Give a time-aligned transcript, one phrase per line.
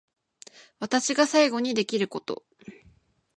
[0.79, 2.43] 私が最後にできること